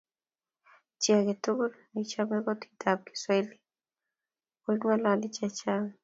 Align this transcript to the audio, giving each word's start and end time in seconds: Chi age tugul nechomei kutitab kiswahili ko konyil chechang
Chi 1.01 1.09
age 1.17 1.33
tugul 1.43 1.71
nechomei 1.93 2.43
kutitab 2.45 2.97
kiswahili 3.13 3.55
ko 4.63 4.69
konyil 4.81 5.21
chechang 5.35 5.87